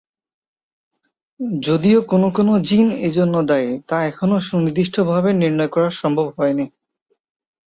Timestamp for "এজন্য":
3.07-3.35